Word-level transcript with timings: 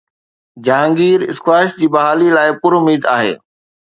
Jahangir 0.67 1.19
squash 1.31 1.75
جي 1.81 1.89
بحاليءَ 1.97 2.31
لاءِ 2.37 2.57
پراميد 2.65 3.07
آهي 3.13 3.37